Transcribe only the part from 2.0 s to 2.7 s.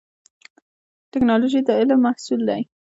محصول دی